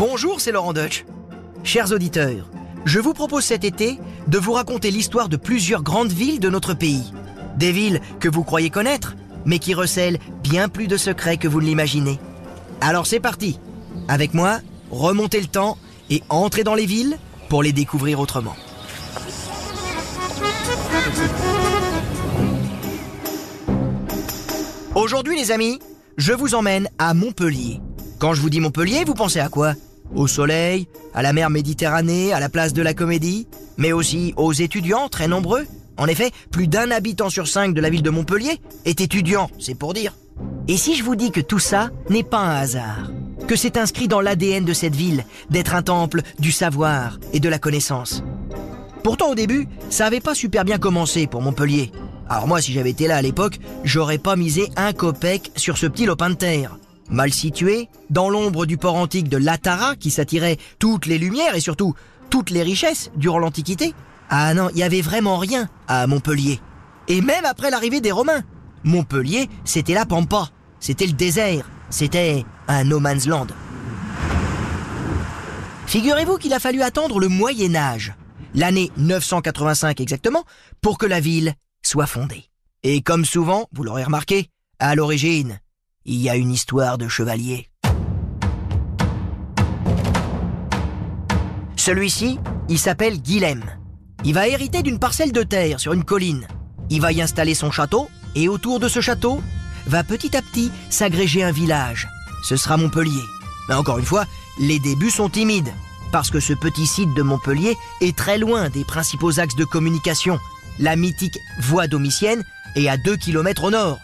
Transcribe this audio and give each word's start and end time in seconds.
Bonjour, 0.00 0.40
c'est 0.40 0.50
Laurent 0.50 0.72
Deutsch. 0.72 1.04
Chers 1.62 1.92
auditeurs, 1.92 2.48
je 2.86 2.98
vous 2.98 3.12
propose 3.12 3.44
cet 3.44 3.64
été 3.64 3.98
de 4.28 4.38
vous 4.38 4.52
raconter 4.52 4.90
l'histoire 4.90 5.28
de 5.28 5.36
plusieurs 5.36 5.82
grandes 5.82 6.10
villes 6.10 6.40
de 6.40 6.48
notre 6.48 6.72
pays. 6.72 7.12
Des 7.58 7.70
villes 7.70 8.00
que 8.18 8.30
vous 8.30 8.42
croyez 8.42 8.70
connaître, 8.70 9.14
mais 9.44 9.58
qui 9.58 9.74
recèlent 9.74 10.18
bien 10.42 10.70
plus 10.70 10.86
de 10.86 10.96
secrets 10.96 11.36
que 11.36 11.48
vous 11.48 11.60
ne 11.60 11.66
l'imaginez. 11.66 12.18
Alors 12.80 13.06
c'est 13.06 13.20
parti. 13.20 13.60
Avec 14.08 14.32
moi, 14.32 14.60
remontez 14.90 15.38
le 15.38 15.48
temps 15.48 15.76
et 16.08 16.22
entrez 16.30 16.64
dans 16.64 16.74
les 16.74 16.86
villes 16.86 17.18
pour 17.50 17.62
les 17.62 17.74
découvrir 17.74 18.20
autrement. 18.20 18.56
Aujourd'hui 24.94 25.38
les 25.38 25.50
amis, 25.50 25.78
je 26.16 26.32
vous 26.32 26.54
emmène 26.54 26.88
à 26.98 27.12
Montpellier. 27.12 27.82
Quand 28.18 28.32
je 28.32 28.40
vous 28.40 28.48
dis 28.48 28.60
Montpellier, 28.60 29.04
vous 29.04 29.12
pensez 29.12 29.40
à 29.40 29.50
quoi? 29.50 29.74
Au 30.14 30.26
soleil, 30.26 30.88
à 31.14 31.22
la 31.22 31.32
mer 31.32 31.50
Méditerranée, 31.50 32.32
à 32.32 32.40
la 32.40 32.48
place 32.48 32.72
de 32.72 32.82
la 32.82 32.94
Comédie, 32.94 33.46
mais 33.76 33.92
aussi 33.92 34.34
aux 34.36 34.52
étudiants 34.52 35.08
très 35.08 35.28
nombreux. 35.28 35.66
En 35.96 36.06
effet, 36.06 36.30
plus 36.50 36.66
d'un 36.66 36.90
habitant 36.90 37.30
sur 37.30 37.46
cinq 37.46 37.74
de 37.74 37.80
la 37.80 37.90
ville 37.90 38.02
de 38.02 38.10
Montpellier 38.10 38.60
est 38.84 39.00
étudiant, 39.00 39.50
c'est 39.58 39.74
pour 39.74 39.94
dire. 39.94 40.14
Et 40.68 40.76
si 40.76 40.94
je 40.94 41.04
vous 41.04 41.16
dis 41.16 41.30
que 41.30 41.40
tout 41.40 41.58
ça 41.58 41.90
n'est 42.08 42.22
pas 42.22 42.38
un 42.38 42.56
hasard 42.56 43.10
Que 43.46 43.56
c'est 43.56 43.76
inscrit 43.76 44.08
dans 44.08 44.20
l'ADN 44.20 44.64
de 44.64 44.72
cette 44.72 44.94
ville 44.94 45.24
d'être 45.50 45.74
un 45.74 45.82
temple 45.82 46.22
du 46.38 46.52
savoir 46.52 47.18
et 47.32 47.40
de 47.40 47.48
la 47.48 47.58
connaissance? 47.58 48.22
Pourtant 49.02 49.30
au 49.30 49.34
début, 49.34 49.66
ça 49.88 50.06
avait 50.06 50.20
pas 50.20 50.34
super 50.34 50.64
bien 50.64 50.78
commencé 50.78 51.26
pour 51.26 51.42
Montpellier. 51.42 51.90
Alors 52.28 52.46
moi, 52.46 52.60
si 52.60 52.72
j'avais 52.72 52.90
été 52.90 53.06
là 53.06 53.16
à 53.16 53.22
l'époque, 53.22 53.58
j'aurais 53.84 54.18
pas 54.18 54.36
misé 54.36 54.68
un 54.76 54.92
copec 54.92 55.50
sur 55.56 55.78
ce 55.78 55.86
petit 55.86 56.06
lopin 56.06 56.30
de 56.30 56.34
terre. 56.34 56.78
Mal 57.10 57.32
situé, 57.32 57.88
dans 58.08 58.30
l'ombre 58.30 58.66
du 58.66 58.76
port 58.76 58.94
antique 58.94 59.28
de 59.28 59.36
Latara 59.36 59.96
qui 59.96 60.10
s'attirait 60.10 60.58
toutes 60.78 61.06
les 61.06 61.18
lumières 61.18 61.56
et 61.56 61.60
surtout 61.60 61.94
toutes 62.30 62.50
les 62.50 62.62
richesses 62.62 63.10
durant 63.16 63.40
l'Antiquité. 63.40 63.94
Ah 64.28 64.54
non, 64.54 64.68
il 64.72 64.78
y 64.78 64.84
avait 64.84 65.00
vraiment 65.00 65.38
rien 65.38 65.68
à 65.88 66.06
Montpellier. 66.06 66.60
Et 67.08 67.20
même 67.20 67.44
après 67.44 67.70
l'arrivée 67.70 68.00
des 68.00 68.12
Romains, 68.12 68.42
Montpellier, 68.84 69.48
c'était 69.64 69.94
la 69.94 70.06
pampa, 70.06 70.50
c'était 70.78 71.06
le 71.06 71.12
désert, 71.12 71.68
c'était 71.90 72.44
un 72.68 72.84
no 72.84 73.00
man's 73.00 73.26
land. 73.26 73.48
Figurez-vous 75.86 76.38
qu'il 76.38 76.52
a 76.52 76.60
fallu 76.60 76.82
attendre 76.82 77.18
le 77.18 77.26
Moyen 77.26 77.74
Âge, 77.74 78.14
l'année 78.54 78.92
985 78.96 80.00
exactement, 80.00 80.44
pour 80.80 80.98
que 80.98 81.06
la 81.06 81.18
ville 81.18 81.54
soit 81.82 82.06
fondée. 82.06 82.44
Et 82.84 83.02
comme 83.02 83.24
souvent, 83.24 83.66
vous 83.72 83.82
l'aurez 83.82 84.04
remarqué, 84.04 84.46
à 84.78 84.94
l'origine, 84.94 85.58
il 86.06 86.20
y 86.20 86.30
a 86.30 86.36
une 86.36 86.52
histoire 86.52 86.98
de 86.98 87.08
chevalier. 87.08 87.68
Celui-ci, 91.76 92.38
il 92.68 92.78
s'appelle 92.78 93.20
Guilhem. 93.20 93.64
Il 94.24 94.34
va 94.34 94.48
hériter 94.48 94.82
d'une 94.82 94.98
parcelle 94.98 95.32
de 95.32 95.42
terre 95.42 95.80
sur 95.80 95.92
une 95.92 96.04
colline. 96.04 96.46
Il 96.90 97.00
va 97.00 97.12
y 97.12 97.22
installer 97.22 97.54
son 97.54 97.70
château, 97.70 98.08
et 98.34 98.48
autour 98.48 98.80
de 98.80 98.88
ce 98.88 99.00
château, 99.00 99.42
va 99.86 100.04
petit 100.04 100.36
à 100.36 100.42
petit 100.42 100.70
s'agréger 100.88 101.42
un 101.42 101.52
village. 101.52 102.08
Ce 102.44 102.56
sera 102.56 102.76
Montpellier. 102.76 103.24
Mais 103.68 103.74
encore 103.74 103.98
une 103.98 104.04
fois, 104.04 104.26
les 104.58 104.78
débuts 104.78 105.10
sont 105.10 105.28
timides, 105.28 105.72
parce 106.12 106.30
que 106.30 106.40
ce 106.40 106.52
petit 106.52 106.86
site 106.86 107.14
de 107.14 107.22
Montpellier 107.22 107.76
est 108.00 108.16
très 108.16 108.38
loin 108.38 108.68
des 108.68 108.84
principaux 108.84 109.38
axes 109.38 109.56
de 109.56 109.64
communication. 109.64 110.38
La 110.78 110.96
mythique 110.96 111.38
voie 111.60 111.86
domitienne 111.86 112.44
est 112.74 112.88
à 112.88 112.96
2 112.96 113.16
km 113.16 113.64
au 113.64 113.70
nord. 113.70 113.98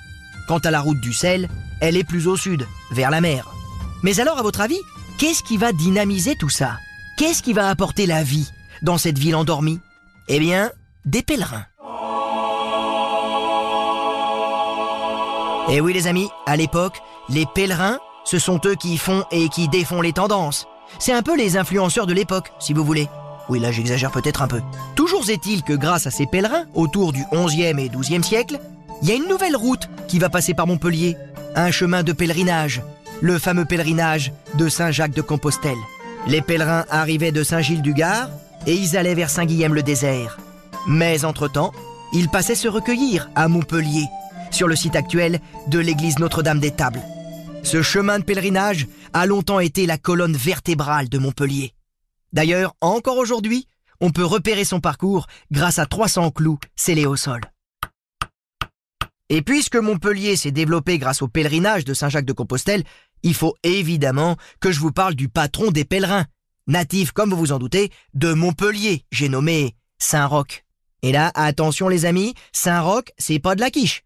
Quant 0.49 0.59
à 0.59 0.71
la 0.71 0.81
route 0.81 1.01
du 1.01 1.13
sel, 1.13 1.49
elle 1.81 1.97
est 1.97 2.05
plus 2.05 2.27
au 2.27 2.37
sud, 2.37 2.67
vers 2.91 3.11
la 3.11 3.21
mer. 3.21 3.49
Mais 4.03 4.21
alors, 4.21 4.39
à 4.39 4.43
votre 4.43 4.61
avis, 4.61 4.81
qu'est-ce 5.19 5.43
qui 5.43 5.57
va 5.57 5.73
dynamiser 5.73 6.37
tout 6.37 6.49
ça? 6.49 6.79
Qu'est-ce 7.17 7.43
qui 7.43 7.53
va 7.53 7.69
apporter 7.69 8.07
la 8.07 8.23
vie 8.23 8.51
dans 8.83 8.99
cette 8.99 9.19
ville 9.19 9.37
endormie? 9.37 9.81
Eh 10.29 10.39
bien, 10.39 10.71
des 11.05 11.23
pèlerins. 11.23 11.67
Et 15.69 15.81
oui 15.81 15.93
les 15.93 16.07
amis, 16.07 16.29
à 16.47 16.57
l'époque, 16.57 17.01
les 17.29 17.45
pèlerins, 17.55 17.99
ce 18.25 18.39
sont 18.39 18.61
eux 18.67 18.77
qui 18.77 18.99
font 18.99 19.25
et 19.33 19.49
qui 19.49 19.69
défont 19.69 20.01
les 20.01 20.13
tendances. 20.13 20.67
C'est 20.99 21.13
un 21.13 21.23
peu 21.23 21.37
les 21.37 21.57
influenceurs 21.57 22.07
de 22.07 22.13
l'époque, 22.13 22.53
si 22.61 22.73
vous 22.73 22.85
voulez. 22.85 23.09
Oui, 23.49 23.59
là 23.59 23.73
j'exagère 23.73 24.11
peut-être 24.11 24.43
un 24.43 24.49
peu. 24.49 24.61
Toujours 24.95 25.29
est-il 25.29 25.63
que 25.63 25.73
grâce 25.73 26.07
à 26.07 26.11
ces 26.11 26.27
pèlerins, 26.27 26.67
autour 26.75 27.13
du 27.13 27.23
11e 27.33 27.79
et 27.79 27.89
12e 27.89 28.23
siècle, 28.23 28.61
il 29.03 29.09
y 29.09 29.13
a 29.13 29.15
une 29.15 29.29
nouvelle 29.29 29.57
route 29.57 29.89
qui 30.09 30.19
va 30.19 30.29
passer 30.29 30.55
par 30.55 30.67
Montpellier, 30.67 31.17
un 31.57 31.71
chemin 31.71 32.03
de 32.03 32.13
pèlerinage, 32.13 32.83
le 33.23 33.39
fameux 33.39 33.65
pèlerinage 33.65 34.33
de 34.59 34.69
Saint-Jacques 34.69 35.15
de 35.15 35.23
Compostelle. 35.23 35.79
Les 36.27 36.43
pèlerins 36.43 36.85
arrivaient 36.91 37.33
de 37.33 37.43
Saint-Gilles-du-Gard 37.43 38.29
et 38.67 38.75
ils 38.75 38.97
allaient 38.97 39.15
vers 39.15 39.31
Saint-Guilhem-le-Désert. 39.31 40.39
Mais 40.87 41.25
entre-temps, 41.25 41.73
ils 42.13 42.29
passaient 42.29 42.55
se 42.55 42.69
recueillir 42.69 43.31
à 43.35 43.49
Montpellier, 43.49 44.05
sur 44.51 44.69
le 44.69 44.77
site 44.77 44.97
actuel 44.97 45.41
de 45.69 45.79
l'église 45.79 46.19
Notre-Dame 46.19 46.61
des 46.61 46.73
Tables. 46.73 47.03
Ce 47.63 47.83
chemin 47.83 48.19
de 48.19 48.25
pèlerinage 48.25 48.87
a 49.15 49.25
longtemps 49.25 49.61
été 49.61 49.87
la 49.87 49.97
colonne 49.97 50.37
vertébrale 50.37 51.09
de 51.09 51.19
Montpellier. 51.19 51.73
D'ailleurs, 52.35 52.75
encore 52.83 53.17
aujourd'hui, 53.17 53.67
on 54.01 54.11
peut 54.11 54.25
repérer 54.25 54.65
son 54.65 54.81
parcours 54.81 55.27
grâce 55.51 55.79
à 55.79 55.87
300 55.87 56.33
clous 56.33 56.59
scellés 56.77 57.07
au 57.07 57.17
sol. 57.17 57.41
Et 59.29 59.43
puisque 59.43 59.77
Montpellier 59.77 60.37
s'est 60.37 60.53
développé 60.53 60.99
grâce 60.99 61.21
au 61.21 61.29
pèlerinage 61.29 61.85
de 61.85 61.95
Saint-Jacques 61.95 62.27
de 62.27 62.33
Compostelle, 62.33 62.85
il 63.25 63.35
faut 63.35 63.57
évidemment 63.65 64.37
que 64.61 64.71
je 64.71 64.79
vous 64.79 64.93
parle 64.93 65.15
du 65.15 65.29
patron 65.29 65.73
des 65.73 65.85
pèlerins, 65.85 66.27
natif, 66.69 67.11
comme 67.11 67.31
vous 67.31 67.37
vous 67.37 67.53
en 67.53 67.59
doutez, 67.59 67.91
de 68.15 68.33
Montpellier, 68.33 69.05
j'ai 69.11 69.29
nommé 69.29 69.75
Saint-Roch. 69.99 70.65
Et 71.03 71.11
là, 71.11 71.33
attention 71.35 71.89
les 71.89 72.05
amis, 72.05 72.35
Saint-Roch, 72.53 73.07
c'est 73.19 73.41
pas 73.41 73.57
de 73.57 73.61
la 73.61 73.71
quiche. 73.71 74.05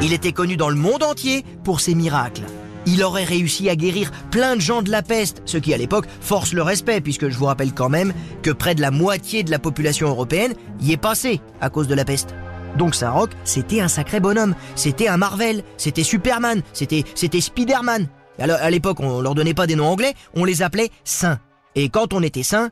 Il 0.00 0.12
était 0.12 0.32
connu 0.32 0.56
dans 0.56 0.70
le 0.70 0.76
monde 0.76 1.02
entier 1.02 1.44
pour 1.64 1.80
ses 1.80 1.94
miracles. 1.94 2.42
Il 2.86 3.04
aurait 3.04 3.24
réussi 3.24 3.68
à 3.68 3.76
guérir 3.76 4.10
plein 4.30 4.56
de 4.56 4.60
gens 4.60 4.82
de 4.82 4.90
la 4.90 5.02
peste, 5.02 5.42
ce 5.44 5.58
qui 5.58 5.72
à 5.72 5.76
l'époque 5.76 6.06
force 6.20 6.52
le 6.52 6.62
respect, 6.62 7.00
puisque 7.00 7.28
je 7.28 7.36
vous 7.36 7.44
rappelle 7.44 7.72
quand 7.72 7.88
même 7.88 8.12
que 8.42 8.50
près 8.50 8.74
de 8.74 8.80
la 8.80 8.90
moitié 8.90 9.44
de 9.44 9.50
la 9.50 9.58
population 9.58 10.08
européenne 10.08 10.54
y 10.80 10.92
est 10.92 10.96
passée 10.96 11.40
à 11.60 11.70
cause 11.70 11.86
de 11.86 11.94
la 11.94 12.04
peste. 12.04 12.34
Donc 12.76 12.94
Saint-Roch, 12.94 13.30
c'était 13.44 13.80
un 13.80 13.88
sacré 13.88 14.20
bonhomme, 14.20 14.54
c'était 14.74 15.08
un 15.08 15.16
Marvel, 15.16 15.62
c'était 15.76 16.04
Superman, 16.04 16.62
c'était 16.72 17.04
c'était 17.14 17.40
Spider-Man. 17.40 18.08
À 18.38 18.70
l'époque, 18.70 19.00
on 19.00 19.20
leur 19.20 19.34
donnait 19.34 19.54
pas 19.54 19.66
des 19.66 19.76
noms 19.76 19.88
anglais, 19.88 20.14
on 20.34 20.44
les 20.44 20.62
appelait 20.62 20.90
saints. 21.04 21.38
Et 21.74 21.88
quand 21.88 22.12
on 22.12 22.22
était 22.22 22.42
saint, 22.42 22.70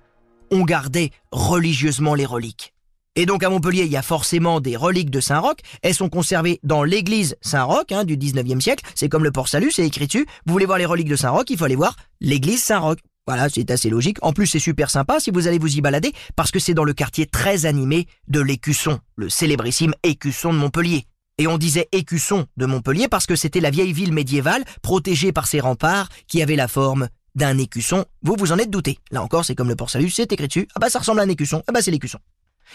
on 0.50 0.64
gardait 0.64 1.10
religieusement 1.32 2.14
les 2.14 2.26
reliques. 2.26 2.74
Et 3.16 3.26
donc 3.26 3.42
à 3.42 3.50
Montpellier, 3.50 3.84
il 3.84 3.90
y 3.90 3.96
a 3.96 4.02
forcément 4.02 4.60
des 4.60 4.76
reliques 4.76 5.10
de 5.10 5.20
Saint-Roch. 5.20 5.58
Elles 5.82 5.94
sont 5.94 6.08
conservées 6.08 6.60
dans 6.62 6.84
l'église 6.84 7.36
Saint-Roch 7.40 7.90
hein, 7.90 8.04
du 8.04 8.16
19e 8.16 8.60
siècle. 8.60 8.84
C'est 8.94 9.08
comme 9.08 9.24
le 9.24 9.32
port-salut, 9.32 9.70
c'est 9.70 9.86
écrit 9.86 10.06
dessus. 10.06 10.26
Vous 10.46 10.52
voulez 10.52 10.66
voir 10.66 10.78
les 10.78 10.86
reliques 10.86 11.08
de 11.08 11.16
Saint-Roch, 11.16 11.46
il 11.50 11.58
faut 11.58 11.64
aller 11.64 11.76
voir 11.76 11.96
l'église 12.20 12.62
Saint-Roch. 12.62 12.98
Voilà, 13.26 13.48
c'est 13.48 13.70
assez 13.70 13.90
logique. 13.90 14.18
En 14.22 14.32
plus, 14.32 14.46
c'est 14.46 14.58
super 14.58 14.90
sympa 14.90 15.20
si 15.20 15.30
vous 15.30 15.46
allez 15.46 15.58
vous 15.58 15.76
y 15.76 15.80
balader, 15.80 16.12
parce 16.36 16.50
que 16.50 16.58
c'est 16.58 16.74
dans 16.74 16.84
le 16.84 16.92
quartier 16.92 17.26
très 17.26 17.66
animé 17.66 18.06
de 18.28 18.40
l'Écusson, 18.40 18.98
le 19.16 19.28
célébrissime 19.28 19.94
Écusson 20.02 20.52
de 20.52 20.58
Montpellier. 20.58 21.06
Et 21.38 21.46
on 21.46 21.56
disait 21.56 21.88
Écusson 21.92 22.46
de 22.56 22.66
Montpellier 22.66 23.08
parce 23.08 23.26
que 23.26 23.36
c'était 23.36 23.60
la 23.60 23.70
vieille 23.70 23.92
ville 23.92 24.12
médiévale, 24.12 24.64
protégée 24.82 25.32
par 25.32 25.46
ses 25.46 25.60
remparts, 25.60 26.08
qui 26.26 26.42
avait 26.42 26.56
la 26.56 26.68
forme 26.68 27.08
d'un 27.34 27.56
écusson. 27.56 28.04
Vous 28.22 28.36
vous 28.38 28.52
en 28.52 28.58
êtes 28.58 28.70
douté. 28.70 28.98
Là 29.10 29.22
encore, 29.22 29.44
c'est 29.44 29.54
comme 29.54 29.68
le 29.68 29.76
port-salut, 29.76 30.10
c'est 30.10 30.32
écrit 30.32 30.48
dessus. 30.48 30.68
Ah 30.74 30.80
bah 30.80 30.90
ça 30.90 30.98
ressemble 30.98 31.20
à 31.20 31.22
un 31.22 31.28
écusson. 31.28 31.62
Ah 31.66 31.72
bah 31.72 31.80
c'est 31.80 31.90
l'écusson. 31.90 32.18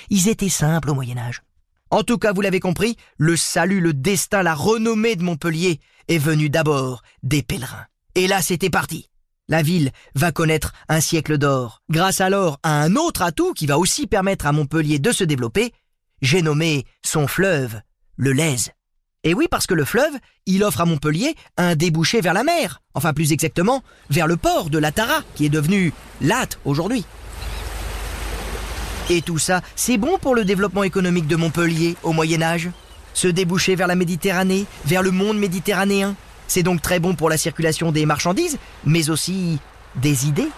Ils 0.10 0.30
étaient 0.30 0.50
simples 0.50 0.90
au 0.90 0.96
Moyen 0.96 1.18
Âge. 1.18 1.44
En 1.92 2.04
tout 2.04 2.18
cas, 2.18 2.34
vous 2.34 2.42
l'avez 2.42 2.60
compris, 2.60 2.98
le 3.18 3.38
salut, 3.38 3.80
le 3.80 3.94
destin, 3.94 4.42
la 4.42 4.56
renommée 4.56 5.16
de 5.16 5.24
Montpellier 5.24 5.80
est 6.08 6.18
venu 6.18 6.50
d'abord 6.50 7.04
des 7.22 7.44
pèlerins. 7.44 7.86
Et 8.16 8.28
là, 8.28 8.42
c'était 8.42 8.70
parti. 8.70 9.10
La 9.48 9.62
ville 9.62 9.92
va 10.16 10.32
connaître 10.32 10.74
un 10.90 11.00
siècle 11.00 11.38
d'or, 11.38 11.84
grâce 11.92 12.20
alors 12.20 12.60
à 12.64 12.82
un 12.82 12.96
autre 12.96 13.22
atout 13.22 13.54
qui 13.54 13.68
va 13.68 13.78
aussi 13.78 14.08
permettre 14.08 14.48
à 14.48 14.52
Montpellier 14.52 14.98
de 14.98 15.12
se 15.12 15.24
développer, 15.24 15.72
j'ai 16.24 16.42
nommé 16.42 16.86
son 17.04 17.28
fleuve, 17.28 17.80
le 18.18 18.32
Lèze. 18.32 18.72
Et 19.24 19.36
oui, 19.36 19.46
parce 19.50 19.68
que 19.68 19.76
le 19.76 19.86
fleuve, 19.86 20.14
il 20.48 20.64
offre 20.64 20.82
à 20.82 20.86
Montpellier 20.86 21.36
un 21.58 21.76
débouché 21.76 22.22
vers 22.22 22.34
la 22.34 22.44
mer, 22.44 22.82
enfin 22.96 23.14
plus 23.14 23.34
exactement, 23.34 23.84
vers 24.10 24.26
le 24.26 24.36
port 24.36 24.72
de 24.72 24.80
la 24.80 24.92
Tara, 24.92 25.22
qui 25.36 25.46
est 25.46 25.50
devenu 25.50 25.94
Latte 26.22 26.58
aujourd'hui. 26.66 27.06
Et 29.12 29.22
tout 29.22 29.38
ça, 29.38 29.62
c'est 29.76 29.98
bon 29.98 30.18
pour 30.18 30.34
le 30.34 30.44
développement 30.44 30.84
économique 30.84 31.28
de 31.28 31.36
Montpellier 31.36 31.98
au 32.02 32.14
Moyen 32.14 32.42
Âge? 32.42 32.72
Se 33.14 33.28
déboucher 33.28 33.76
vers 33.76 33.88
la 33.88 33.96
Méditerranée, 33.96 34.66
vers 34.86 35.04
le 35.04 35.12
monde 35.12 35.38
méditerranéen? 35.38 36.16
C'est 36.48 36.64
donc 36.64 36.82
très 36.82 37.00
bon 37.00 37.16
pour 37.16 37.30
la 37.30 37.38
circulation 37.38 37.92
des 37.92 38.06
marchandises, 38.06 38.58
mais 38.86 39.10
aussi 39.10 39.60
des 39.96 40.28
idées. 40.28 40.50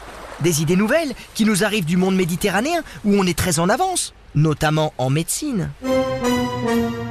Des 0.41 0.61
idées 0.61 0.75
nouvelles 0.75 1.13
qui 1.33 1.45
nous 1.45 1.63
arrivent 1.63 1.85
du 1.85 1.97
monde 1.97 2.15
méditerranéen, 2.15 2.81
où 3.05 3.15
on 3.15 3.25
est 3.25 3.37
très 3.37 3.59
en 3.59 3.69
avance, 3.69 4.13
notamment 4.35 4.93
en 4.97 5.09
médecine. 5.09 5.71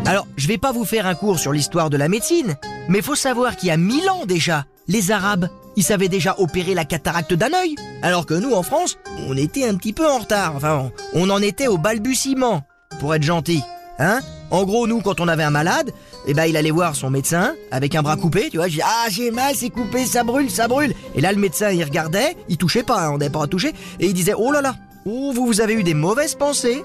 Alors, 0.05 0.29
je 0.37 0.47
vais 0.47 0.59
pas 0.59 0.71
vous 0.71 0.85
faire 0.85 1.07
un 1.07 1.15
cours 1.15 1.39
sur 1.39 1.53
l'histoire 1.53 1.91
de 1.91 1.97
la 1.97 2.09
médecine, 2.09 2.57
mais 2.89 3.03
faut 3.03 3.17
savoir 3.17 3.57
qu'il 3.57 3.69
y 3.69 3.73
a 3.73 3.77
mille 3.77 4.09
ans 4.09 4.27
déjà, 4.27 4.65
les 4.87 5.11
Arabes, 5.11 5.49
ils 5.75 5.83
savaient 5.83 6.09
déjà 6.09 6.37
opérer 6.39 6.75
la 6.75 6.85
cataracte 6.85 7.35
d'un 7.35 7.53
œil. 7.53 7.75
Alors 8.03 8.27
que 8.27 8.35
nous, 8.35 8.53
en 8.53 8.63
France, 8.63 8.99
on 9.29 9.37
était 9.37 9.69
un 9.69 9.75
petit 9.75 9.93
peu 9.93 10.09
en 10.09 10.19
retard. 10.19 10.55
Enfin, 10.55 10.91
on 11.13 11.29
en 11.29 11.43
était 11.43 11.67
au 11.67 11.77
balbutiement, 11.79 12.63
pour 13.01 13.15
être 13.15 13.25
gentil. 13.25 13.63
Hein 13.99 14.21
En 14.51 14.65
gros, 14.65 14.87
nous, 14.87 15.01
quand 15.01 15.21
on 15.21 15.29
avait 15.29 15.43
un 15.43 15.51
malade, 15.51 15.93
eh 16.27 16.35
ben, 16.35 16.45
il 16.45 16.57
allait 16.57 16.71
voir 16.71 16.95
son 16.95 17.11
médecin 17.11 17.55
avec 17.73 17.95
un 17.95 18.03
bras 18.03 18.17
coupé, 18.17 18.49
tu 18.51 18.59
vois. 18.59 18.69
Je 18.69 18.75
dis, 18.75 18.83
ah, 18.83 19.07
j'ai 19.11 19.31
mal, 19.31 19.55
c'est 19.57 19.71
coupé, 19.71 20.07
ça 20.07 20.23
brûle, 20.23 20.51
ça 20.51 20.69
brûle. 20.69 20.95
Et 21.15 21.21
là, 21.21 21.33
le 21.33 21.39
médecin, 21.39 21.71
il 21.71 21.83
regardait, 21.83 22.37
il 22.49 22.57
touchait 22.57 22.85
pas, 22.85 23.07
hein, 23.07 23.11
on 23.13 23.19
n'avait 23.19 23.31
pas 23.31 23.43
à 23.43 23.47
toucher, 23.49 23.73
et 23.99 24.07
il 24.07 24.15
disait, 24.15 24.35
oh 24.37 24.53
là 24.53 24.61
là, 24.61 24.77
oh, 25.05 25.33
vous, 25.35 25.47
vous 25.47 25.61
avez 25.61 25.75
eu 25.75 25.83
des 25.83 25.95
mauvaises 25.95 26.37
pensées. 26.37 26.83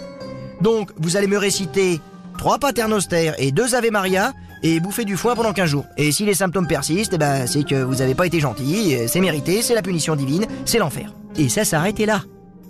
Donc, 0.60 0.92
vous 0.98 1.18
allez 1.18 1.28
me 1.28 1.38
réciter 1.38 2.00
trois 2.38 2.58
paternosters 2.58 3.36
et 3.38 3.52
deux 3.52 3.76
Ave 3.76 3.92
Maria 3.92 4.34
et 4.64 4.80
bouffer 4.80 5.06
du 5.06 5.18
foin 5.18 5.36
pendant 5.36 5.54
15 5.54 5.70
jours. 5.70 5.86
Et 5.98 6.12
si 6.12 6.26
les 6.26 6.34
symptômes 6.34 6.68
persistent, 6.68 7.14
eh 7.14 7.18
ben, 7.18 7.46
c'est 7.46 7.64
que 7.64 7.84
vous 7.84 7.96
n'avez 7.96 8.16
pas 8.16 8.26
été 8.26 8.40
gentil, 8.40 8.96
c'est 9.08 9.22
mérité, 9.22 9.62
c'est 9.62 9.76
la 9.76 9.82
punition 9.82 10.16
divine, 10.16 10.46
c'est 10.66 10.80
l'enfer. 10.80 11.14
Et 11.38 11.50
ça 11.50 11.64
s'arrêtait 11.64 12.06
là. 12.06 12.24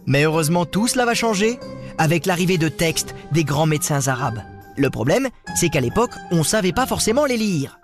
Mais 0.06 0.24
heureusement, 0.24 0.66
tout 0.66 0.88
cela 0.88 1.06
va 1.06 1.14
changer 1.14 1.60
avec 1.98 2.26
l'arrivée 2.26 2.58
de 2.58 2.68
textes 2.68 3.16
des 3.32 3.44
grands 3.44 3.66
médecins 3.68 4.08
arabes. 4.08 4.42
Le 4.78 4.90
problème, 4.90 5.30
c'est 5.56 5.70
qu'à 5.70 5.82
l'époque, 5.82 6.12
on 6.32 6.44
savait 6.44 6.72
pas 6.72 6.86
forcément 6.86 7.26
les 7.26 7.38
lire. 7.38 7.80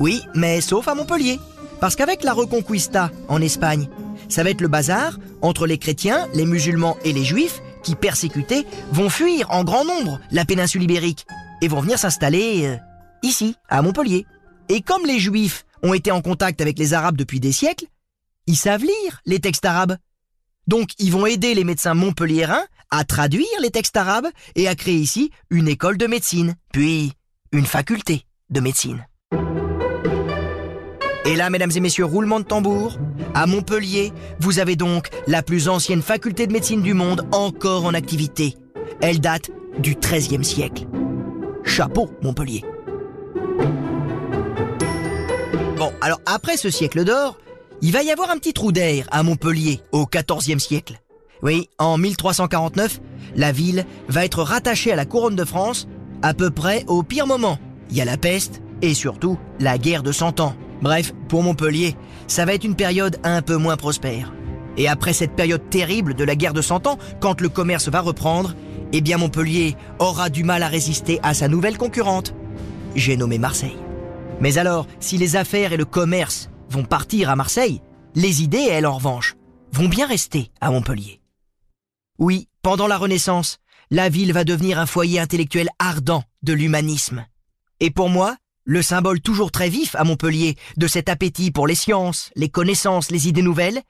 Oui, 0.00 0.22
mais 0.34 0.60
sauf 0.60 0.88
à 0.88 0.94
Montpellier. 0.94 1.38
Parce 1.80 1.96
qu'avec 1.96 2.24
la 2.24 2.32
Reconquista 2.32 3.10
en 3.28 3.40
Espagne, 3.40 3.88
ça 4.28 4.42
va 4.42 4.50
être 4.50 4.60
le 4.60 4.68
bazar 4.68 5.18
entre 5.42 5.66
les 5.66 5.78
chrétiens, 5.78 6.26
les 6.34 6.46
musulmans 6.46 6.96
et 7.04 7.12
les 7.12 7.24
juifs 7.24 7.60
qui, 7.82 7.94
persécutés, 7.94 8.66
vont 8.92 9.10
fuir 9.10 9.50
en 9.50 9.64
grand 9.64 9.84
nombre 9.84 10.20
la 10.30 10.44
péninsule 10.44 10.82
ibérique 10.82 11.26
et 11.62 11.68
vont 11.68 11.80
venir 11.80 11.98
s'installer 11.98 12.66
euh, 12.66 12.76
ici, 13.22 13.56
à 13.68 13.82
Montpellier. 13.82 14.26
Et 14.68 14.80
comme 14.80 15.06
les 15.06 15.18
juifs 15.18 15.64
ont 15.82 15.94
été 15.94 16.10
en 16.10 16.20
contact 16.20 16.60
avec 16.60 16.78
les 16.78 16.94
arabes 16.94 17.16
depuis 17.16 17.40
des 17.40 17.52
siècles, 17.52 17.86
ils 18.46 18.56
savent 18.56 18.82
lire 18.82 19.20
les 19.24 19.38
textes 19.38 19.64
arabes. 19.64 19.96
Donc 20.66 20.90
ils 20.98 21.12
vont 21.12 21.26
aider 21.26 21.54
les 21.54 21.64
médecins 21.64 21.94
montpelliérains 21.94 22.64
à 22.90 23.04
traduire 23.04 23.46
les 23.60 23.70
textes 23.70 23.96
arabes 23.96 24.28
et 24.54 24.68
à 24.68 24.74
créer 24.74 24.96
ici 24.96 25.30
une 25.50 25.68
école 25.68 25.98
de 25.98 26.06
médecine, 26.06 26.54
puis 26.72 27.12
une 27.52 27.66
faculté 27.66 28.26
de 28.50 28.60
médecine. 28.60 29.06
Et 31.24 31.34
là, 31.34 31.50
mesdames 31.50 31.72
et 31.74 31.80
messieurs, 31.80 32.04
roulement 32.04 32.38
de 32.38 32.44
tambour, 32.44 32.98
à 33.34 33.46
Montpellier, 33.46 34.12
vous 34.38 34.60
avez 34.60 34.76
donc 34.76 35.08
la 35.26 35.42
plus 35.42 35.68
ancienne 35.68 36.00
faculté 36.00 36.46
de 36.46 36.52
médecine 36.52 36.82
du 36.82 36.94
monde 36.94 37.26
encore 37.32 37.84
en 37.84 37.94
activité. 37.94 38.54
Elle 39.00 39.20
date 39.20 39.50
du 39.80 39.96
XIIIe 39.96 40.44
siècle. 40.44 40.86
Chapeau, 41.64 42.10
Montpellier. 42.22 42.64
Bon, 45.76 45.92
alors 46.00 46.20
après 46.26 46.56
ce 46.56 46.70
siècle 46.70 47.02
d'or, 47.04 47.38
il 47.82 47.92
va 47.92 48.04
y 48.04 48.10
avoir 48.10 48.30
un 48.30 48.38
petit 48.38 48.52
trou 48.52 48.70
d'air 48.70 49.06
à 49.10 49.24
Montpellier 49.24 49.80
au 49.90 50.06
XIVe 50.06 50.60
siècle. 50.60 51.00
Oui, 51.42 51.68
en 51.78 51.98
1349, 51.98 53.00
la 53.34 53.52
ville 53.52 53.84
va 54.08 54.24
être 54.24 54.42
rattachée 54.42 54.92
à 54.92 54.96
la 54.96 55.04
couronne 55.04 55.36
de 55.36 55.44
France 55.44 55.86
à 56.22 56.34
peu 56.34 56.50
près 56.50 56.84
au 56.86 57.02
pire 57.02 57.26
moment. 57.26 57.58
Il 57.90 57.96
y 57.96 58.00
a 58.00 58.04
la 58.04 58.16
peste 58.16 58.62
et 58.82 58.94
surtout 58.94 59.38
la 59.60 59.78
guerre 59.78 60.02
de 60.02 60.12
Cent 60.12 60.40
Ans. 60.40 60.54
Bref, 60.82 61.12
pour 61.28 61.42
Montpellier, 61.42 61.94
ça 62.26 62.44
va 62.44 62.54
être 62.54 62.64
une 62.64 62.76
période 62.76 63.18
un 63.24 63.42
peu 63.42 63.56
moins 63.56 63.76
prospère. 63.76 64.32
Et 64.76 64.88
après 64.88 65.12
cette 65.12 65.34
période 65.34 65.70
terrible 65.70 66.14
de 66.14 66.24
la 66.24 66.36
guerre 66.36 66.52
de 66.52 66.62
Cent 66.62 66.86
Ans, 66.86 66.98
quand 67.20 67.40
le 67.40 67.48
commerce 67.48 67.88
va 67.88 68.00
reprendre, 68.00 68.54
eh 68.92 69.00
bien 69.00 69.18
Montpellier 69.18 69.76
aura 69.98 70.28
du 70.28 70.44
mal 70.44 70.62
à 70.62 70.68
résister 70.68 71.18
à 71.22 71.34
sa 71.34 71.48
nouvelle 71.48 71.78
concurrente. 71.78 72.34
J'ai 72.94 73.16
nommé 73.16 73.38
Marseille. 73.38 73.76
Mais 74.40 74.58
alors, 74.58 74.86
si 75.00 75.16
les 75.16 75.36
affaires 75.36 75.72
et 75.72 75.78
le 75.78 75.84
commerce 75.84 76.50
vont 76.68 76.84
partir 76.84 77.30
à 77.30 77.36
Marseille, 77.36 77.80
les 78.14 78.42
idées, 78.42 78.66
elles, 78.70 78.86
en 78.86 78.96
revanche, 78.96 79.34
vont 79.72 79.88
bien 79.88 80.06
rester 80.06 80.50
à 80.60 80.70
Montpellier. 80.70 81.20
Oui, 82.18 82.48
pendant 82.62 82.86
la 82.86 82.98
Renaissance, 82.98 83.58
la 83.90 84.08
ville 84.08 84.32
va 84.32 84.44
devenir 84.44 84.78
un 84.78 84.86
foyer 84.86 85.20
intellectuel 85.20 85.68
ardent 85.78 86.24
de 86.42 86.52
l'humanisme. 86.52 87.26
Et 87.80 87.90
pour 87.90 88.08
moi, 88.08 88.36
le 88.64 88.82
symbole 88.82 89.20
toujours 89.20 89.52
très 89.52 89.68
vif 89.68 89.94
à 89.94 90.04
Montpellier 90.04 90.56
de 90.76 90.86
cet 90.86 91.08
appétit 91.08 91.50
pour 91.50 91.66
les 91.66 91.74
sciences, 91.74 92.30
les 92.34 92.48
connaissances, 92.48 93.10
les 93.10 93.28
idées 93.28 93.42
nouvelles, 93.42 93.82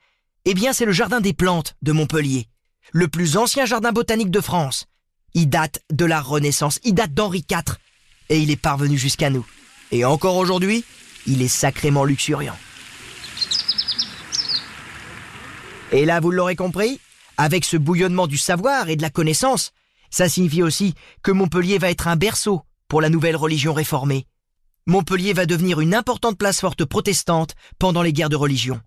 eh 0.45 0.53
bien 0.53 0.73
c'est 0.73 0.85
le 0.85 0.91
jardin 0.91 1.19
des 1.19 1.33
plantes 1.33 1.75
de 1.81 1.91
Montpellier, 1.91 2.47
le 2.91 3.07
plus 3.07 3.37
ancien 3.37 3.65
jardin 3.65 3.91
botanique 3.91 4.31
de 4.31 4.41
France. 4.41 4.85
Il 5.33 5.49
date 5.49 5.81
de 5.91 6.05
la 6.05 6.21
Renaissance, 6.21 6.79
il 6.83 6.93
date 6.93 7.13
d'Henri 7.13 7.45
IV, 7.49 7.77
et 8.29 8.39
il 8.39 8.51
est 8.51 8.55
parvenu 8.55 8.97
jusqu'à 8.97 9.29
nous. 9.29 9.45
Et 9.91 10.05
encore 10.05 10.35
aujourd'hui, 10.35 10.83
il 11.25 11.41
est 11.41 11.47
sacrément 11.47 12.03
luxuriant. 12.03 12.57
Et 15.91 16.05
là, 16.05 16.19
vous 16.19 16.31
l'aurez 16.31 16.55
compris, 16.55 16.99
avec 17.37 17.65
ce 17.65 17.77
bouillonnement 17.77 18.27
du 18.27 18.37
savoir 18.37 18.89
et 18.89 18.95
de 18.95 19.01
la 19.01 19.09
connaissance, 19.09 19.71
ça 20.09 20.27
signifie 20.27 20.63
aussi 20.63 20.95
que 21.21 21.31
Montpellier 21.31 21.77
va 21.77 21.89
être 21.89 22.07
un 22.07 22.15
berceau 22.15 22.63
pour 22.87 23.01
la 23.01 23.09
nouvelle 23.09 23.35
religion 23.35 23.73
réformée. 23.73 24.27
Montpellier 24.85 25.33
va 25.33 25.45
devenir 25.45 25.81
une 25.81 25.93
importante 25.93 26.37
place 26.37 26.61
forte 26.61 26.85
protestante 26.85 27.55
pendant 27.77 28.01
les 28.01 28.13
guerres 28.13 28.29
de 28.29 28.35
religion. 28.35 28.79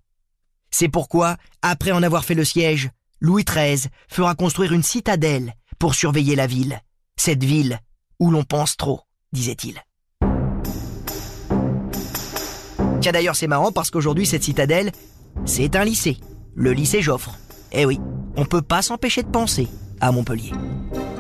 C'est 0.70 0.88
pourquoi, 0.88 1.37
après 1.62 1.93
en 1.93 2.02
avoir 2.02 2.25
fait 2.25 2.35
le 2.35 2.44
siège, 2.44 2.91
Louis 3.20 3.44
XIII 3.44 3.88
fera 4.08 4.35
construire 4.35 4.73
une 4.73 4.82
citadelle 4.82 5.55
pour 5.79 5.94
surveiller 5.94 6.37
la 6.37 6.46
ville. 6.46 6.81
Cette 7.17 7.44
ville 7.44 7.81
où 8.19 8.31
l'on 8.31 8.44
pense 8.44 8.76
trop, 8.76 9.03
disait-il. 9.32 9.82
Tiens 13.00 13.12
d'ailleurs 13.12 13.37
c'est 13.37 13.46
marrant 13.46 13.73
parce 13.73 13.91
qu'aujourd'hui 13.91 14.26
cette 14.26 14.44
citadelle, 14.44 14.93
c'est 15.44 15.76
un 15.76 15.85
lycée, 15.85 16.19
le 16.55 16.73
lycée 16.73 17.03
Joffre. 17.03 17.37
Eh 17.72 17.84
oui, 17.84 18.00
on 18.37 18.44
peut 18.44 18.62
pas 18.62 18.82
s'empêcher 18.82 19.22
de 19.22 19.28
penser 19.28 19.69
à 20.00 20.12
Montpellier. 20.12 20.52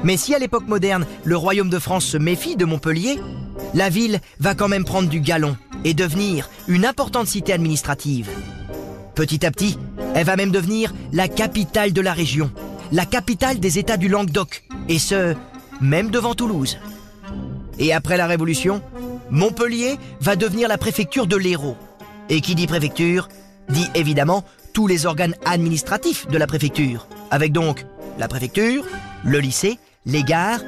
Mais 0.02 0.16
si 0.16 0.34
à 0.34 0.38
l'époque 0.38 0.66
moderne, 0.66 1.06
le 1.24 1.36
royaume 1.36 1.70
de 1.70 1.78
France 1.78 2.04
se 2.04 2.16
méfie 2.16 2.56
de 2.56 2.64
Montpellier, 2.64 3.20
la 3.74 3.88
ville 3.88 4.20
va 4.38 4.54
quand 4.54 4.68
même 4.68 4.84
prendre 4.84 5.08
du 5.08 5.20
galon 5.20 5.56
et 5.84 5.94
devenir 5.94 6.48
une 6.66 6.86
importante 6.86 7.28
cité 7.28 7.52
administrative. 7.52 8.28
Petit 9.14 9.44
à 9.44 9.50
petit, 9.50 9.78
elle 10.14 10.26
va 10.26 10.36
même 10.36 10.50
devenir 10.50 10.92
la 11.12 11.28
capitale 11.28 11.92
de 11.92 12.00
la 12.00 12.12
région, 12.12 12.50
la 12.90 13.04
capitale 13.04 13.60
des 13.60 13.78
États 13.78 13.96
du 13.96 14.08
Languedoc, 14.08 14.64
et 14.88 14.98
ce, 14.98 15.34
même 15.80 16.10
devant 16.10 16.34
Toulouse. 16.34 16.78
Et 17.78 17.92
après 17.92 18.16
la 18.16 18.26
Révolution, 18.26 18.82
Montpellier 19.30 19.96
va 20.20 20.36
devenir 20.36 20.68
la 20.68 20.78
préfecture 20.78 21.26
de 21.26 21.36
l'Hérault. 21.36 21.76
Et 22.28 22.40
qui 22.40 22.54
dit 22.54 22.66
préfecture, 22.66 23.28
dit 23.68 23.86
évidemment 23.94 24.44
tous 24.72 24.86
les 24.86 25.06
organes 25.06 25.34
administratifs 25.44 26.26
de 26.28 26.38
la 26.38 26.46
préfecture, 26.46 27.06
avec 27.30 27.52
donc 27.52 27.84
la 28.18 28.28
préfecture, 28.28 28.84
le 29.24 29.38
lycée, 29.38 29.78
les 30.06 30.22
gares 30.22 30.60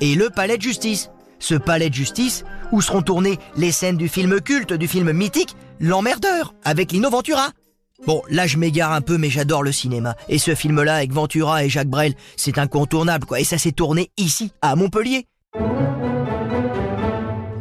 et 0.00 0.14
le 0.14 0.30
palais 0.30 0.56
de 0.56 0.62
justice. 0.62 1.10
Ce 1.38 1.54
palais 1.54 1.90
de 1.90 1.94
justice 1.94 2.44
où 2.72 2.80
seront 2.82 3.02
tournées 3.02 3.38
les 3.56 3.72
scènes 3.72 3.96
du 3.96 4.08
film 4.08 4.40
culte, 4.40 4.72
du 4.72 4.88
film 4.88 5.12
mythique, 5.12 5.56
L'emmerdeur, 5.80 6.54
avec 6.62 6.92
Lino 6.92 7.08
Ventura. 7.08 7.50
Bon, 8.06 8.22
là 8.28 8.46
je 8.46 8.58
m'égare 8.58 8.92
un 8.92 9.00
peu, 9.00 9.16
mais 9.16 9.30
j'adore 9.30 9.62
le 9.62 9.72
cinéma. 9.72 10.14
Et 10.28 10.38
ce 10.38 10.54
film-là, 10.54 10.96
avec 10.96 11.12
Ventura 11.12 11.64
et 11.64 11.70
Jacques 11.70 11.88
Brel, 11.88 12.14
c'est 12.36 12.58
incontournable, 12.58 13.26
quoi. 13.26 13.40
Et 13.40 13.44
ça 13.44 13.58
s'est 13.58 13.72
tourné 13.72 14.10
ici, 14.18 14.52
à 14.60 14.76
Montpellier. 14.76 15.26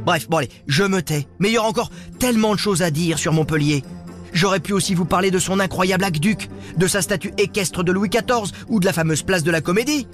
Bref, 0.06 0.28
bon 0.28 0.38
allez, 0.38 0.50
je 0.68 0.84
me 0.84 1.02
tais. 1.02 1.28
Mais 1.40 1.50
il 1.50 1.54
y 1.54 1.58
aura 1.58 1.68
encore 1.68 1.92
tellement 2.20 2.54
de 2.56 2.60
choses 2.60 2.82
à 2.82 2.90
dire 2.90 3.20
sur 3.20 3.32
Montpellier. 3.32 3.84
J'aurais 4.34 4.60
pu 4.60 4.74
aussi 4.74 4.94
vous 4.94 5.06
parler 5.06 5.32
de 5.32 5.40
son 5.40 5.60
incroyable 5.60 6.04
aqueduc, 6.04 6.50
de 6.78 6.88
sa 6.88 7.02
statue 7.02 7.34
équestre 7.38 7.84
de 7.84 7.92
Louis 7.92 8.10
XIV 8.10 8.52
ou 8.68 8.80
de 8.80 8.86
la 8.86 8.94
fameuse 8.94 9.24
place 9.24 9.44
de 9.44 9.52
la 9.52 9.62
Comédie. 9.62 10.08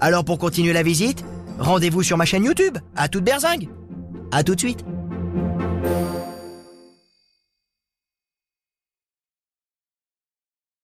Alors 0.00 0.24
pour 0.24 0.38
continuer 0.38 0.72
la 0.72 0.82
visite, 0.82 1.24
rendez-vous 1.58 2.02
sur 2.02 2.16
ma 2.16 2.24
chaîne 2.24 2.44
YouTube, 2.44 2.78
à 2.96 3.08
toute 3.08 3.24
berzingue. 3.24 3.68
À 4.32 4.42
tout 4.42 4.54
de 4.54 4.60
suite. 4.60 4.84